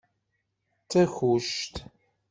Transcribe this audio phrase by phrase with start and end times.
[0.83, 1.75] D takuct.